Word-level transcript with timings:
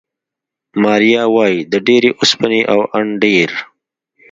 ماریا 0.83 1.23
وايي، 1.35 1.59
د 1.71 1.73
ډېرې 1.87 2.11
اوسپنې 2.19 2.61
او 2.73 2.79
ان 2.97 3.07
ډېر 3.23 3.49